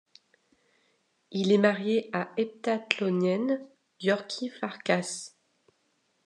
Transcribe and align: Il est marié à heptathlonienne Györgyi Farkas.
Il 1.29 1.51
est 1.51 1.59
marié 1.59 2.09
à 2.11 2.31
heptathlonienne 2.35 3.63
Györgyi 3.99 4.49
Farkas. 4.49 5.35